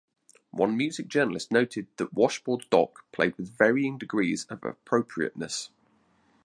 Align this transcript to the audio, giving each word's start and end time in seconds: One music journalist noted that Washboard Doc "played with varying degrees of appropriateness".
One 0.49 0.75
music 0.77 1.07
journalist 1.09 1.51
noted 1.51 1.85
that 1.97 2.11
Washboard 2.11 2.65
Doc 2.71 3.05
"played 3.11 3.37
with 3.37 3.55
varying 3.55 3.99
degrees 3.99 4.45
of 4.45 4.63
appropriateness". 4.63 5.69